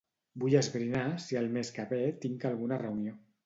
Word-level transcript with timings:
Vull 0.43 0.55
esbrinar 0.61 1.03
si 1.27 1.39
el 1.43 1.51
mes 1.59 1.71
que 1.77 1.87
ve 1.95 2.03
tinc 2.27 2.51
alguna 2.53 2.85
reunió. 2.87 3.19